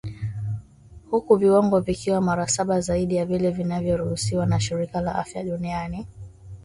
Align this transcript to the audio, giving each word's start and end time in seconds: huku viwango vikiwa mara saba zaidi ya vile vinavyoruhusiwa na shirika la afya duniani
huku 1.11 1.35
viwango 1.37 1.79
vikiwa 1.79 2.21
mara 2.21 2.47
saba 2.47 2.81
zaidi 2.81 3.15
ya 3.15 3.25
vile 3.25 3.51
vinavyoruhusiwa 3.51 4.45
na 4.45 4.59
shirika 4.59 5.01
la 5.01 5.15
afya 5.15 5.43
duniani 5.43 6.07